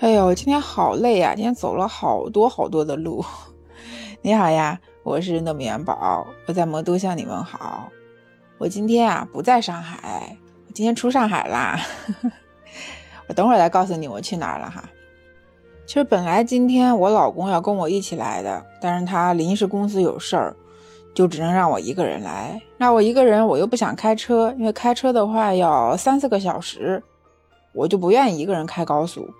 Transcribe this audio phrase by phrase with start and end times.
[0.00, 1.34] 哎呦，今天好累啊！
[1.34, 3.22] 今天走了好多好多的路。
[4.22, 7.86] 你好呀，我是糯米元宝，我在魔都向你问好。
[8.56, 10.34] 我今天啊不在上海，
[10.66, 11.78] 我今天出上海啦。
[13.28, 14.82] 我等会儿再告诉你我去哪儿了哈。
[15.84, 20.56] 其实本来今天我老公要跟我一起来的，但是他临时公司有事儿，
[21.12, 22.58] 就只能让我一个人来。
[22.78, 27.02] 那我一个人我又不想开车，因为开车的话要三四个小时。
[27.72, 29.32] 我就不愿意一个人开高速，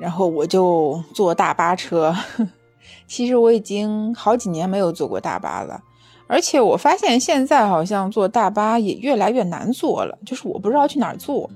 [0.00, 2.14] 然后我就坐大巴车。
[3.06, 5.80] 其实我已经好几年没有坐过大巴了，
[6.26, 11.50] 而且我发现现在好像坐大巴也越来越难坐了，就是我不知道去哪儿坐。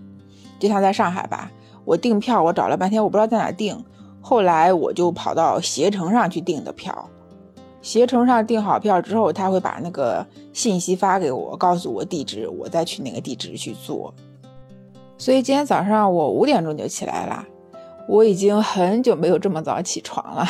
[0.58, 1.50] 就像在上海吧，
[1.84, 3.82] 我订票我找了半天，我不知道在哪订。
[4.20, 7.08] 后来我就跑到携程上去订的票，
[7.82, 14.12] 携程上订好票之后，他会把那个信息发给我，告诉我地址，我再去那个地址去坐。
[15.18, 17.44] 所以今天早上我五点钟就起来了，
[18.08, 20.46] 我已经很久没有这么早起床了。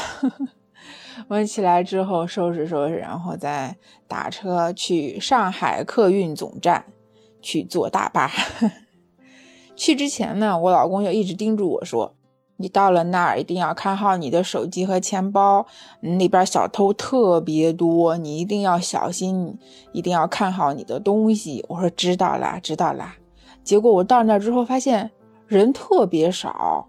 [1.28, 3.76] 我起来之后收拾收拾，然后再
[4.08, 6.84] 打车去上海客运总站
[7.40, 8.30] 去坐大巴。
[9.76, 12.14] 去之前呢，我老公就一直叮嘱我说
[12.58, 15.66] ：“你到了那儿一定要看好你的手机和钱包，
[16.00, 19.56] 那边小偷特别多，你一定要小心，
[19.92, 23.16] 一定要看好你的东西。”我说：“知道啦，知道啦。”
[23.64, 25.10] 结果我到那之后发现
[25.46, 26.88] 人特别少，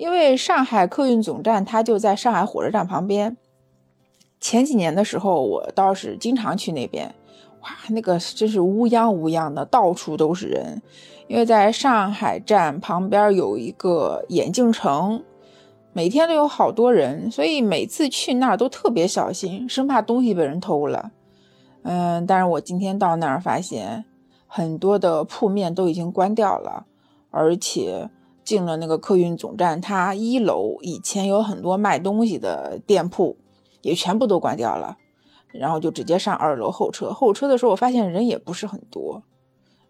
[0.00, 3.36] 因为上海客运总站它就在上海火车站旁边。
[4.40, 7.14] 前几年的时候，我倒是经常去那边，
[7.60, 10.80] 哇，那个真是乌泱乌泱的，到处都是人。
[11.28, 15.22] 因为在上海站旁边有一个眼镜城，
[15.92, 21.10] 每天都有好多人，所以每次去那儿都特别小心，生怕东西被人偷了。
[21.82, 24.06] 嗯，但是我今天到那儿发现。
[24.52, 26.86] 很多的铺面都已经关掉了，
[27.30, 28.10] 而且
[28.44, 33.36] 进了那个客运总站，它一楼以前有很多卖东西的店铺，
[33.82, 34.96] 也全部都关掉了。
[35.52, 39.22] 然后就直接上二楼候车，候车的时候我发现人也不是很多，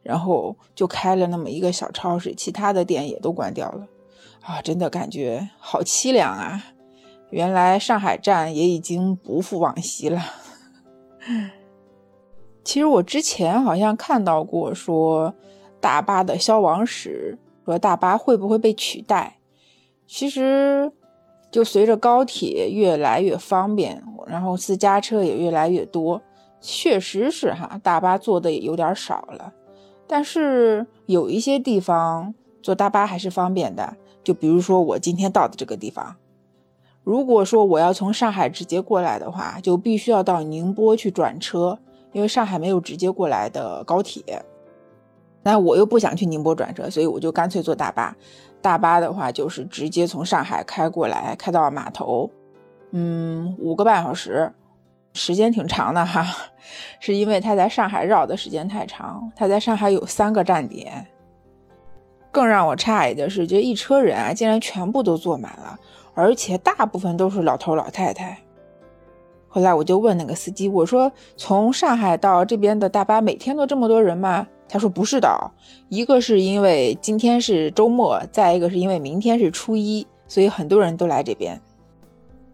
[0.03, 3.87] 然后就开了那么一个小超市，其他的店也都关掉了。
[4.43, 6.65] 啊，真的感觉好凄凉啊！
[7.29, 10.23] 原来上海站也已经不复往昔了。
[12.65, 15.35] 其实我之前好像看到过说
[15.79, 17.39] 大巴的消亡史，
[17.73, 19.39] 说大巴会不会被取代？
[20.07, 20.91] 其实
[21.51, 26.21] 就随着高铁越来越方便，然后私家车也越来越多，
[26.61, 29.53] 确实是哈，大巴坐的也有点少了。
[30.07, 36.17] 但是有一些地方坐大巴还是方便的，就比如说我今天到的这个地方，
[37.05, 41.79] 如果说我要从上海直接过来的话，就必须要到宁波去转车。
[42.13, 44.45] 因为上海没有直接过来的高铁，
[45.43, 48.17] 那我又不想去宁波转车，所以我就干脆坐大巴。
[48.63, 52.31] 大巴的话就是直接从上海开过来，开到码头，
[52.91, 54.53] 嗯，五个半小时，
[55.15, 56.27] 时间挺长的哈。
[57.01, 61.07] 是因为他在上海绕的时间太长，他在上海有三个站点。
[62.31, 65.81] 更让我诧异的是，这一车人啊，竟然全部都坐满了，
[66.15, 68.39] 而且大部分都是老头老太太。
[69.49, 74.47] 后来我就问那个司机，我说从上海到这边的大巴每天都这么多人吗？
[74.71, 75.51] 他说不是的，
[75.89, 81.61] 一个是因为今天是周末，再一个是因为明天是初一，所以很多人都来这边。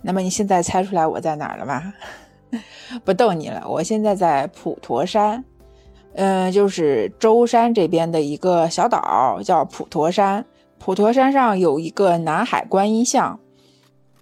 [0.00, 1.92] 那么你现在猜出来我在哪儿了吗？
[3.04, 5.44] 不逗你了，我现在在普陀山，
[6.14, 10.46] 嗯，就是舟山这边的一个小岛，叫普陀山。
[10.78, 13.38] 普陀山上有一个南海观音像，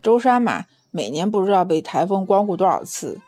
[0.02, 0.64] 舟山嘛。
[0.90, 3.20] 每年不知道被台风光顾多少次，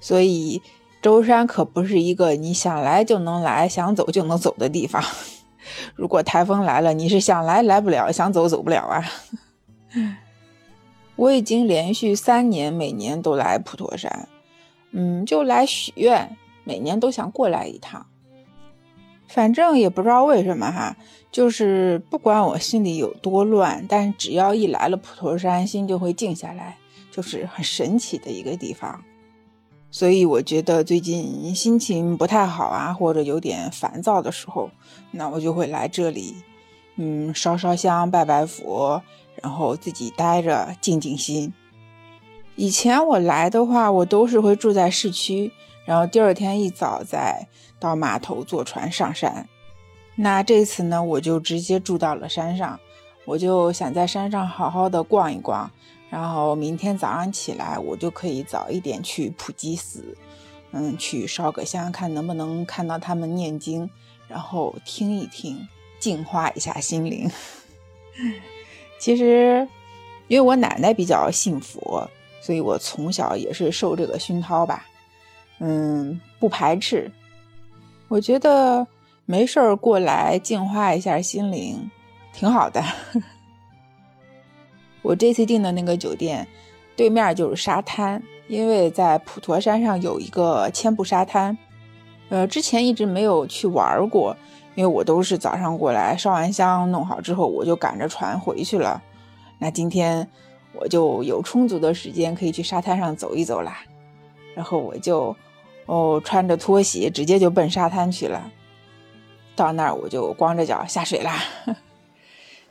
[0.00, 0.62] 所以
[1.06, 5.00] 舟山可不是一个你想来就能来、想走就能走的地方。
[5.94, 9.04] 如果台风来了，你是想来来不了，想走走不了啊。
[11.14, 14.28] 我已经连续三年每年都来普陀山，
[14.90, 18.04] 嗯，就来许愿，每年都想过来一趟。
[19.28, 20.96] 反正也不知道为什么哈，
[21.30, 26.76] 就是不管我心里有多乱，但只要一来了普陀山，心就会静下来。
[27.12, 29.04] 就是很神奇的一个地方，
[29.96, 34.68] 所以我觉得最近心情不太好啊，或者有点烦躁的时候，
[35.10, 36.34] 那我就会来这里，
[36.96, 39.00] 嗯，烧烧香、拜拜佛，
[39.40, 41.50] 然后自己待着静静心。
[42.56, 45.50] 以前我来的话，我都是会住在市区，
[45.86, 47.48] 然后第二天一早再
[47.80, 49.48] 到码头坐船上山。
[50.14, 52.78] 那这次呢，我就直接住到了山上，
[53.24, 55.70] 我就想在山上好好的逛一逛。
[56.08, 60.16] 然后明天早上起来，我就可以早一点去普济寺，
[60.70, 63.90] 嗯，去烧个香，看能不能看到他们念经，
[64.28, 65.66] 然后听一听，
[65.98, 67.30] 净化一下心灵。
[68.98, 69.66] 其实，
[70.28, 72.08] 因为我奶奶比较信佛，
[72.40, 74.86] 所以我从小也是受这个熏陶吧。
[75.58, 77.10] 嗯，不排斥。
[78.08, 78.86] 我觉得
[79.24, 81.90] 没事儿过来净化一下心灵，
[82.32, 82.82] 挺好的。
[85.06, 86.44] 我这次订的那个酒店
[86.96, 91.56] 对面就是沙滩，因为在普陀山上有一个千步沙滩。
[92.28, 94.36] 呃，之前一直没有去玩过，
[94.74, 99.00] 因为我都是早上过来烧完香弄好之后，我就赶着船回去了。
[99.60, 100.28] 那今天
[100.72, 103.78] 我就有充足的时间可以去沙滩上走一走啦。
[104.56, 105.36] 然后我就
[105.84, 108.50] 哦穿着拖鞋直接就奔沙滩去了。
[109.54, 111.44] 到那儿我就光着脚下水啦。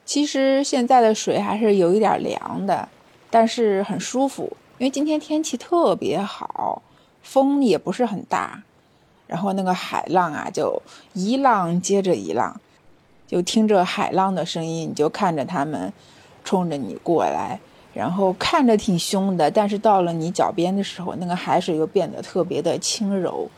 [0.06, 2.88] 其实现在的水还是有一点凉的，
[3.32, 6.84] 但是很舒服，因为今天天气特别好，
[7.24, 8.62] 风也不是很大。
[9.28, 10.80] 然后那个海浪啊，就
[11.14, 12.62] 一浪接着一浪，
[13.26, 15.92] 就听着海浪的声音，你就看着他们
[16.44, 17.60] 冲着你过来，
[17.92, 23.50] 然后看着挺凶的，但是到了你脚边的时候，那个海水又变得特别的轻柔，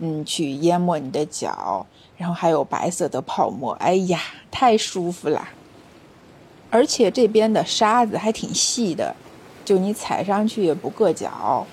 [0.00, 1.86] 嗯，去淹没你的脚，
[2.18, 5.48] 然后还有白色的泡沫，哎呀，太舒服了。
[6.74, 9.14] 而且这边的沙子还挺细的，
[9.64, 11.64] 就你踩上去也不硌脚。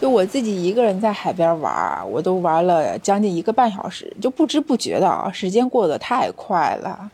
[0.00, 7.10] 就我自己一个人在海边玩，我都玩了将近一个半小时，就不知不觉的啊，时间过得太快了。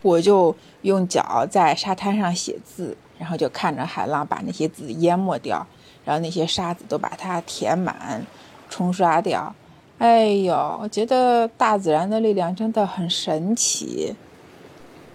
[0.00, 5.66] 我就用脚在沙滩上写字，然后就看着海浪把那些字淹没掉，
[6.04, 8.24] 然后那些沙子都把它填满、
[8.70, 9.52] 冲刷掉。
[9.98, 14.14] 哎呦，我觉得大自然的力量真的很神奇，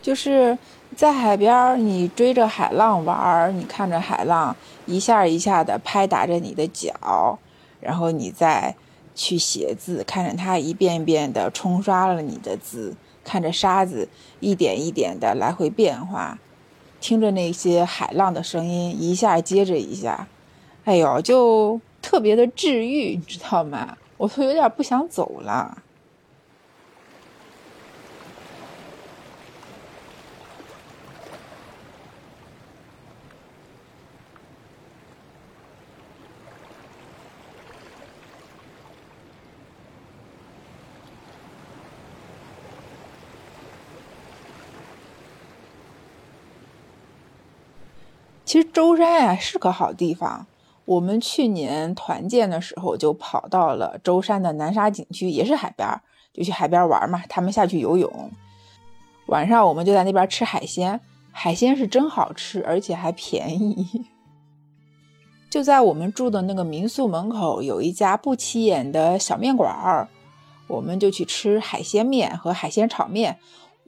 [0.01, 0.57] 就是。
[0.95, 4.55] 在海边，你追着海浪玩，你看着海浪
[4.85, 7.39] 一下一下的拍打着你的脚，
[7.79, 8.75] 然后你再
[9.15, 12.93] 去写字，看着它一遍一遍的冲刷了你的字，
[13.23, 14.07] 看着沙子
[14.41, 16.37] 一点一点的来回变化，
[16.99, 20.27] 听着那些海浪的声音一下接着一下，
[20.83, 23.97] 哎呦，就特别的治愈，你知道吗？
[24.17, 25.81] 我都有点不想走了。
[48.51, 50.45] 其实舟山呀是个好地方，
[50.83, 55.87] 我们去年团建的时候就跑到了舟山的南沙景区，也是海边，
[56.33, 57.23] 就去海边玩嘛。
[57.29, 58.29] 他们下去游泳，
[59.27, 60.99] 晚上我们就在那边吃海鲜，
[61.31, 64.05] 海鲜是真好吃，而且还便宜。
[65.49, 70.09] 就在我们住的那个民宿门口有一家不起眼的小面馆儿，
[70.67, 73.39] 我们就去吃海鲜面和海鲜炒面，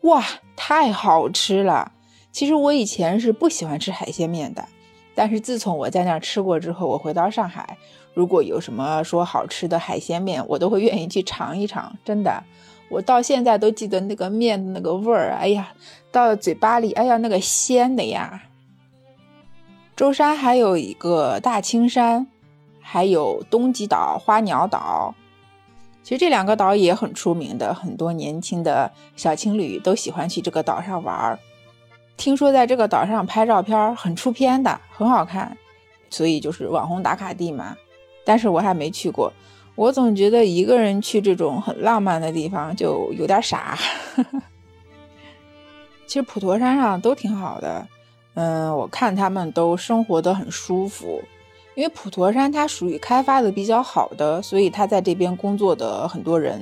[0.03, 0.23] 哇，
[0.55, 1.91] 太好吃了！
[2.33, 4.67] 其实我以前是不喜欢吃海鲜面的，
[5.13, 7.77] 但是自从我在那儿吃过之后，我回到上海，
[8.15, 11.95] 如果有什么说好吃的海鲜面，我都会愿意去尝一尝。
[12.03, 12.43] 真的，
[12.89, 15.71] 我到现在都记得那个面那个味儿，哎呀，
[16.11, 18.43] 到嘴巴里，哎呀，那个鲜的呀。
[19.95, 22.25] 舟山还有一个大青山，
[22.81, 25.13] 还有东极岛、花鸟岛，
[26.01, 31.37] 其实这两个岛也很出名的，很多年轻的小情侣都喜欢去这个岛上玩儿。
[32.15, 35.57] 听说在这个岛上拍照片很出片的，很好看，
[36.09, 37.75] 所以就是网红打卡地嘛。
[38.23, 39.33] 但是我还没去过，
[39.75, 43.77] 我总觉得一个人去这种很浪漫的地方就有点傻。
[46.07, 47.87] 其实普陀山上都挺好的，
[48.35, 51.21] 嗯，我看他们都生活的很舒服，
[51.75, 56.61] 因为普陀山它属于开发的比较好的，所以他在这边工作的很多人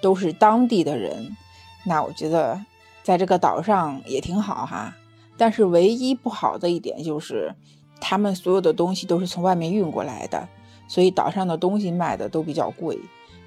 [0.00, 1.36] 都是当地的人。
[1.84, 2.58] 那我觉得。
[3.02, 4.94] 在这个岛上也挺好哈，
[5.36, 7.54] 但是唯一不好的一点就是，
[8.00, 10.48] 他们所有的东西都是从外面运过来的，
[10.86, 12.98] 所以岛上的东西卖的都比较贵，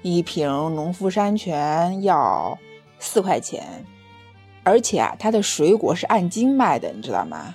[0.02, 2.58] 一瓶农夫山泉要
[2.98, 3.84] 四块钱，
[4.62, 7.54] 而且啊，它的水果是按斤卖的，你知道吗？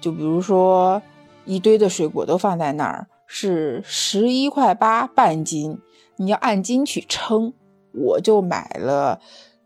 [0.00, 1.00] 就比如说
[1.44, 5.78] 一堆的水果都放在那儿，是十一块八半斤，
[6.16, 7.52] 你要按斤去称，
[7.92, 9.20] 我就买了。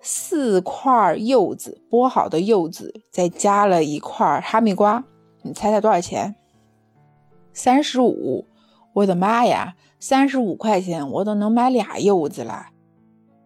[0.04, 5.04] 四块柚子，剥好的柚子，再加了一块哈密瓜，
[5.42, 6.34] 你猜猜多少钱？
[7.52, 8.46] 三十五！
[8.94, 12.70] 我的妈呀，三十五块钱我都能买俩柚子了。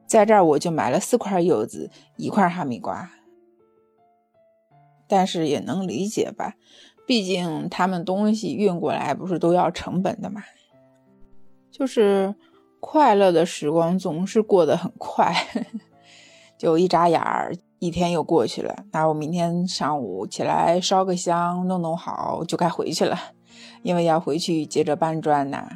[0.07, 3.11] 在这儿我就买了四块柚子，一块哈密瓜。
[5.07, 6.55] 但是也能理解吧，
[7.07, 10.43] 毕竟他们东西运过来不是都要成本的嘛。
[11.71, 12.35] 就是
[12.81, 15.35] 快乐的时光总是过得很快。
[16.59, 18.75] 就一眨眼儿，一天又过去了。
[18.93, 23.19] 那我明天上午起来烧个香，弄弄好，就该回去了，
[23.83, 25.69] 因为要回去接着搬砖呐。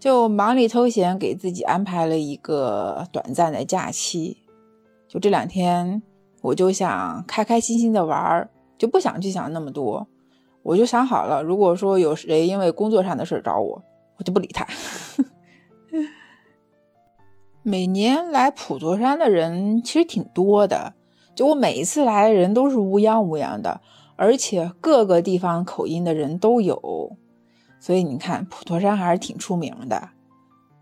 [0.00, 4.38] 就忙里偷闲，给自己安排了一个短暂的假期。
[5.06, 6.02] 就这两天，
[6.40, 10.08] 我就想开开心心的玩儿，就不想去想那么多。
[10.64, 13.80] 我就想好了，如果说有谁因为工作上的事找我，
[14.16, 14.66] 我就不理他。
[17.64, 20.94] 每年来普陀山的人其实挺多的，
[21.32, 23.80] 就我每一次来人都是乌央乌央的，
[24.16, 27.16] 而且各个地方口音的人都有，
[27.78, 30.08] 所以你看普陀山还是挺出名的。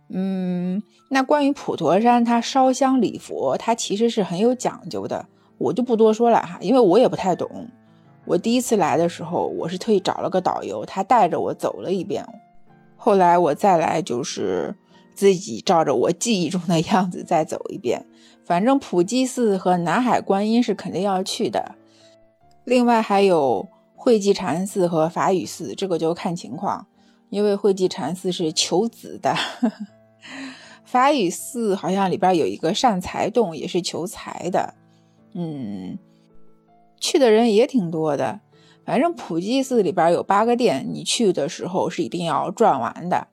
[0.09, 5.27] 嗯，那关于普陀山，它烧香礼佛，它其实是很有讲究的，
[5.59, 7.69] 我就不多说了哈，因为我也不太懂。
[8.25, 12.27] 我第一次来的时候，我是特意找了个导游，他带着我走了一遍。
[12.97, 14.75] 后来我再来就是。
[15.15, 18.05] 自己照着我记忆中的样子再走一遍，
[18.45, 21.75] 反正普济寺和南海观音是肯定要去的。
[22.65, 26.87] 另外还有惠济禅寺和法雨寺，这个就看情况，
[27.29, 29.35] 因为惠济禅寺是求子的，
[30.85, 34.75] 法雨寺好像里边有一个善财洞，也是求财的。
[35.33, 35.99] 嗯，
[36.99, 38.41] 去的人也挺多的。
[38.85, 43.29] 反正普济寺里边有八个殿，你去的时候是一定要转完的。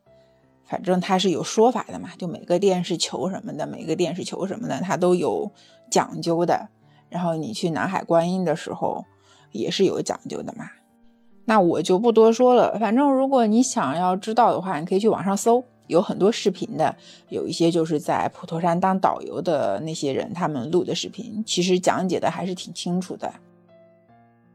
[0.67, 5.49] 反正它是有说法的嘛，就每个店是求什么的，每个店是求什么的，它都有
[5.89, 6.67] 讲究的。
[7.09, 9.05] 然后你去南海观音的时候
[9.53, 10.65] 也是有讲究的嘛。
[11.45, 12.77] 那我就不多说了。
[12.77, 16.93] 反正如果你想要知道的话，你可以去网上搜，有很多视频的，
[17.29, 23.33] 有一些就是在普陀山当导游的那些人他们录的视频，其实讲解的还是挺清楚的。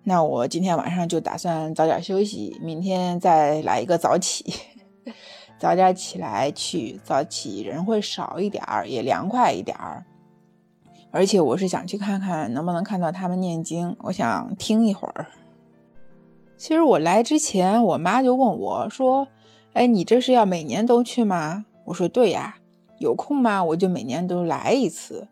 [0.04, 4.44] 那我今天晚上就打算早点休息，明天再来一个早起。
[5.62, 10.04] 早点起来去，早起人会少一点儿，也凉快一点儿。
[11.12, 15.26] 而且我是想去看看能不能看到他们念经，我想听一会儿。
[16.56, 19.28] 其实我来之前，我妈就问我说
[19.74, 22.56] ：“哎，你这是要每年都去吗？”我说：“对呀，
[22.98, 23.62] 有空吗？
[23.62, 25.28] 我就每年都来一次。”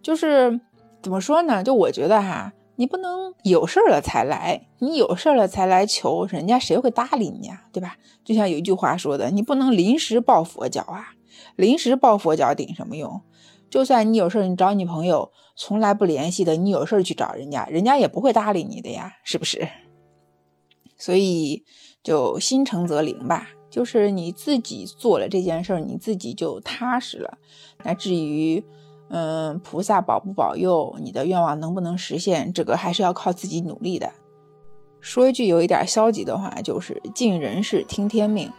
[0.00, 0.58] 就是
[1.02, 1.62] 怎么说呢？
[1.62, 2.54] 就我觉得哈。
[2.76, 7.64] 你不能有事了才来，你有事了才来求，人家谁会搭理你呀？
[7.72, 7.96] 对吧？
[8.24, 11.14] 就像有一句话说的，你不能临时抱佛脚啊，
[11.56, 13.20] 临时抱佛脚顶什么用？
[13.68, 19.68] 就算你有事，你找你朋友从来不联系的，你有事去找人家，人家也不会搭理你的呀，是不是？
[20.96, 21.64] 所以
[22.02, 27.38] 就心诚则灵吧，就是你自己做了这件事，你自己就踏实了。
[27.84, 28.64] 那至于，
[29.08, 34.10] 嗯，菩萨保不保佑你的愿望能不能实现，这个还是要靠自己努力的。
[35.00, 38.50] 说一句有一点消极的话，就是尽人事听天命。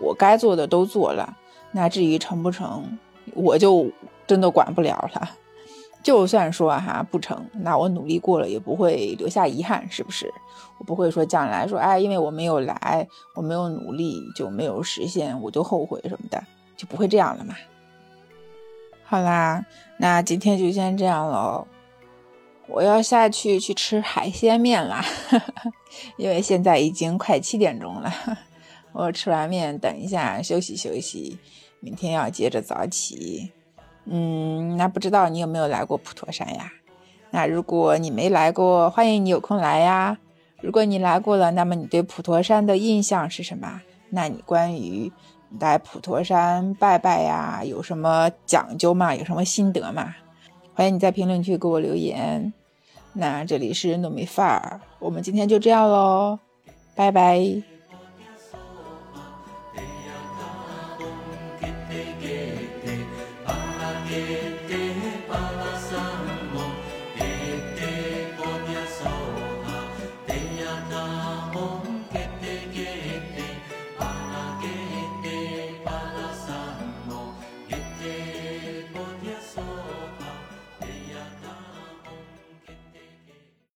[0.00, 1.36] 我该做的都做了，
[1.72, 2.98] 那至于成不成，
[3.34, 3.86] 我就
[4.26, 5.30] 真的管不了了。
[6.02, 10.32] 就算说哈不成，那我努力过了也不会留下遗憾，是不是？
[10.78, 16.42] 我不会说将来说，哎，因为我没有来，我没有努力就没有实现，我就后悔什么的，
[16.76, 17.54] 就不会这样了嘛。
[19.08, 19.64] 好啦，
[19.98, 21.68] 那今天就先这样喽。
[22.66, 25.04] 我要下去去吃海鲜面啦，
[26.18, 28.12] 因为现在已经快七点钟了。
[28.90, 31.38] 我吃完面，等一下休息休息，
[31.78, 33.52] 明天要接着早起。
[34.06, 36.72] 嗯，那不知道你有没有来过普陀山呀？
[37.30, 40.18] 那如果你没来过，欢迎你有空来呀。
[40.60, 43.82] 如果你来过了，那么你对普陀山的印象是什么？
[44.10, 45.12] 那你关于？
[45.60, 49.14] 来普陀山拜拜呀，有什么讲究嘛？
[49.14, 50.14] 有什么心得嘛？
[50.74, 52.52] 欢迎你在评论区给我留言。
[53.12, 56.38] 那这里是糯米饭儿，我们今天就这样喽，
[56.94, 57.75] 拜拜。